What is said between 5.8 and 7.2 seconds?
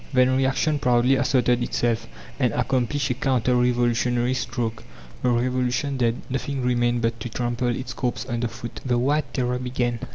dead, nothing remained but